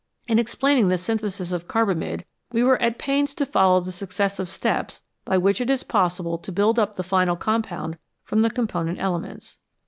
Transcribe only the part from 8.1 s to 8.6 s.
from the